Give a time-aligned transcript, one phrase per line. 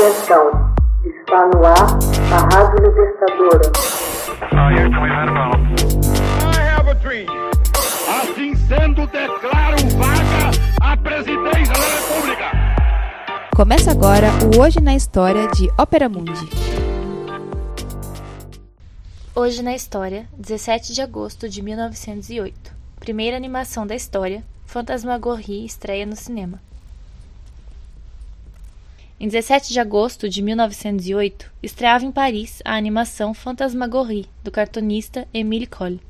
[0.00, 0.74] Atenção,
[1.04, 1.98] está no ar
[2.32, 3.70] a Rádio Libertadora.
[8.08, 10.50] Assim sendo, declaro vaga
[10.80, 12.44] a presidência da República.
[13.54, 16.48] Começa agora o Hoje na História de Ópera Mundi.
[19.36, 22.72] Hoje na História, 17 de agosto de 1908.
[22.98, 26.58] Primeira animação da história, Fantasmagorie estreia no cinema.
[29.22, 35.66] Em 17 de agosto de 1908, estreava em Paris a animação Fantasmagorie, do cartunista Émile
[35.66, 36.00] Coll.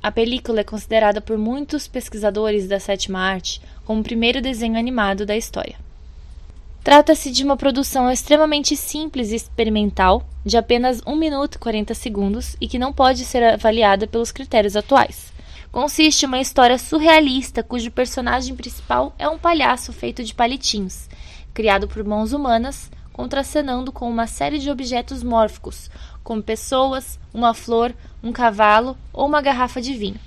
[0.00, 5.26] A película é considerada por muitos pesquisadores da sétima arte como o primeiro desenho animado
[5.26, 5.74] da história.
[6.84, 12.56] Trata-se de uma produção extremamente simples e experimental, de apenas 1 minuto e 40 segundos
[12.60, 15.32] e que não pode ser avaliada pelos critérios atuais.
[15.72, 21.08] Consiste em uma história surrealista cujo personagem principal é um palhaço feito de palitinhos
[21.52, 25.90] criado por mãos humanas, contracenando com uma série de objetos mórficos,
[26.22, 30.18] como pessoas, uma flor, um cavalo ou uma garrafa de vinho.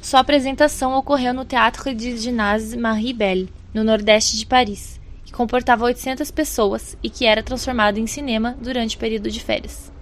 [0.00, 5.84] Sua apresentação ocorreu no Théâtre de Ginase Marie Belle, no nordeste de Paris, que comportava
[5.84, 9.92] 800 pessoas e que era transformado em cinema durante o período de férias.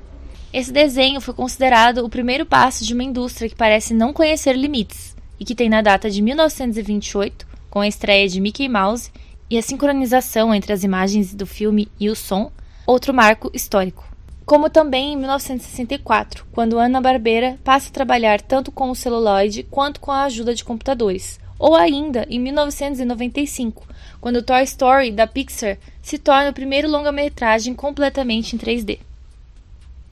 [0.52, 5.14] Esse desenho foi considerado o primeiro passo de uma indústria que parece não conhecer limites
[5.38, 9.12] e que tem na data de 1928, com a estreia de Mickey Mouse
[9.50, 12.52] e a sincronização entre as imagens do filme e o som,
[12.86, 14.08] outro marco histórico.
[14.46, 20.00] Como também em 1964, quando Ana Barbera passa a trabalhar tanto com o celuloide quanto
[20.00, 23.86] com a ajuda de computadores, ou ainda em 1995,
[24.20, 29.00] quando Toy Story da Pixar se torna o primeiro longa-metragem completamente em 3D.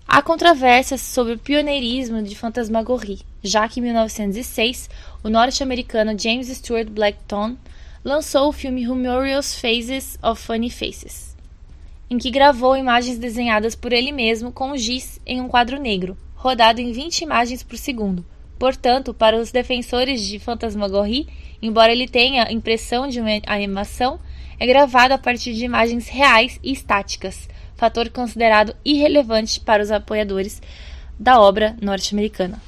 [0.07, 4.89] Há controvérsias sobre o pioneirismo de Fantasmagorie, já que em 1906
[5.23, 7.57] o norte-americano James Stewart Blackton
[8.05, 11.37] lançou o filme Humorous Faces of Funny Faces,
[12.09, 16.81] em que gravou imagens desenhadas por ele mesmo com giz em um quadro negro, rodado
[16.81, 18.25] em 20 imagens por segundo.
[18.59, 21.29] Portanto, para os defensores de Fantasmagorie,
[21.61, 24.19] embora ele tenha a impressão de uma animação,
[24.59, 30.61] é gravado a partir de imagens reais e estáticas, fator considerado irrelevante para os apoiadores
[31.19, 32.68] da obra norte-americana.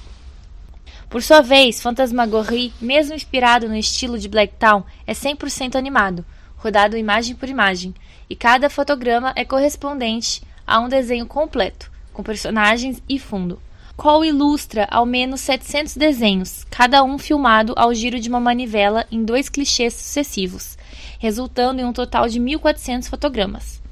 [1.11, 6.25] Por sua vez, Fantasmagorie, mesmo inspirado no estilo de Blacktown, é 100% animado,
[6.57, 7.93] rodado imagem por imagem,
[8.31, 13.61] e cada fotograma é correspondente a um desenho completo, com personagens e fundo.
[13.97, 19.25] Cole ilustra ao menos 700 desenhos, cada um filmado ao giro de uma manivela em
[19.25, 20.79] dois clichês sucessivos,
[21.19, 23.83] resultando em um total de 1.400 fotogramas.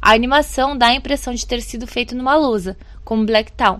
[0.00, 3.78] A animação dá a impressão de ter sido feita numa lousa, como Blacktown,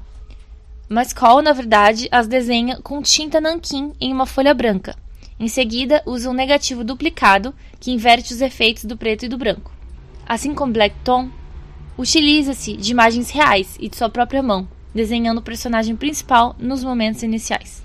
[0.92, 4.94] mas Cole, na verdade, as desenha com tinta nanquim em uma folha branca.
[5.40, 9.72] Em seguida, usa um negativo duplicado que inverte os efeitos do preto e do branco.
[10.26, 11.30] Assim como Black Tom,
[11.96, 17.22] utiliza-se de imagens reais e de sua própria mão, desenhando o personagem principal nos momentos
[17.22, 17.82] iniciais.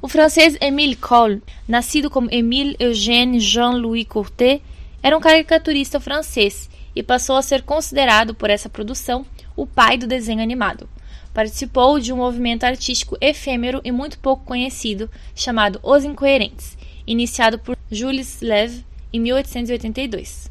[0.00, 4.62] O francês Émile Cole, nascido como Émile Eugène Jean-Louis Courtet,
[5.02, 10.06] era um caricaturista francês e passou a ser considerado por essa produção o pai do
[10.06, 10.88] desenho animado
[11.36, 17.76] participou de um movimento artístico efêmero e muito pouco conhecido chamado Os Incoerentes, iniciado por
[17.92, 20.50] Jules Leve em 1882.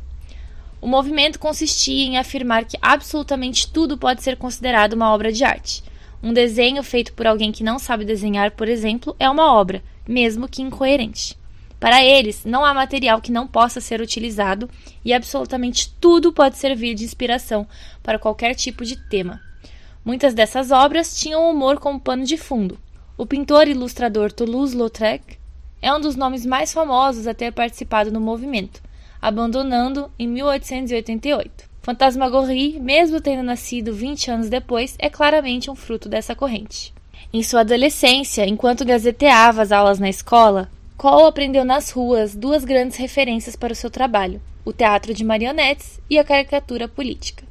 [0.79, 5.83] O movimento consistia em afirmar que absolutamente tudo pode ser considerado uma obra de arte.
[6.21, 10.47] Um desenho feito por alguém que não sabe desenhar, por exemplo, é uma obra, mesmo
[10.47, 11.35] que incoerente.
[11.79, 14.69] Para eles, não há material que não possa ser utilizado
[15.03, 17.67] e absolutamente tudo pode servir de inspiração
[18.03, 19.41] para qualquer tipo de tema.
[20.05, 22.77] Muitas dessas obras tinham humor como pano de fundo.
[23.17, 25.39] O pintor e ilustrador Toulouse-Lautrec
[25.81, 28.83] é um dos nomes mais famosos a ter participado no movimento,
[29.19, 31.67] abandonando em 1888.
[31.81, 36.93] Fantasmagorie, mesmo tendo nascido 20 anos depois, é claramente um fruto dessa corrente.
[37.33, 42.97] Em sua adolescência, enquanto gazeteava as aulas na escola, Cole aprendeu nas ruas duas grandes
[42.97, 47.43] referências para o seu trabalho: o teatro de marionetes e a caricatura política.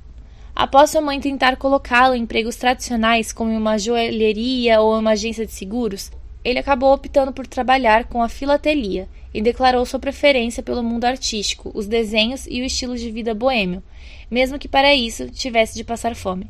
[0.54, 5.52] Após sua mãe tentar colocá-lo em empregos tradicionais, como uma joalheria ou uma agência de
[5.52, 6.12] seguros,
[6.44, 11.72] ele acabou optando por trabalhar com a filatelia e declarou sua preferência pelo mundo artístico,
[11.74, 13.82] os desenhos e o estilo de vida boêmio,
[14.30, 16.48] mesmo que para isso tivesse de passar fome.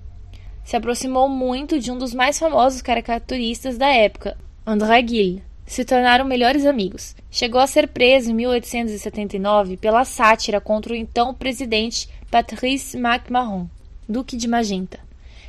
[0.64, 4.36] Se aproximou muito de um dos mais famosos caricaturistas da época,
[4.66, 5.42] André Gille.
[5.66, 7.16] Se tornaram melhores amigos.
[7.30, 13.66] Chegou a ser preso em 1879 pela sátira contra o então presidente Patrice MacMahon.
[14.08, 15.00] Duque de Magenta.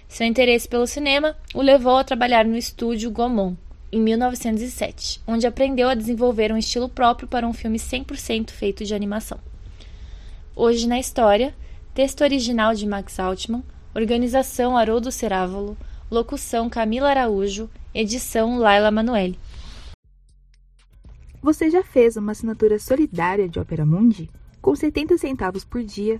[0.08, 3.58] Seu interesse pelo cinema o levou a trabalhar no estúdio Gaumont,
[3.92, 8.94] em 1907, onde aprendeu a desenvolver um estilo próprio para um filme 100% feito de
[8.94, 9.40] animação.
[10.56, 11.54] Hoje na história,
[11.96, 13.64] Texto original de Max Altman.
[13.96, 15.78] Organização Haroldo Cerávolo.
[16.12, 17.70] Locução Camila Araújo.
[17.94, 19.40] Edição Laila Manoeli.
[21.42, 24.30] Você já fez uma assinatura solidária de Opera Mundi?
[24.62, 26.20] Com 70 centavos por dia,